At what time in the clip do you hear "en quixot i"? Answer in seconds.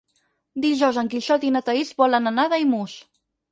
1.01-1.53